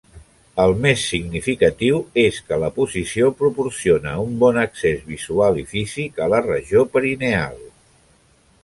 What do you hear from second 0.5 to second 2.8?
El més significatiu és que la